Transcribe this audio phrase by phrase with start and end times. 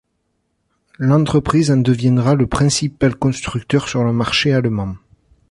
[0.97, 4.95] L'entreprise en deviendra le principal constructeur sur le marché allemand.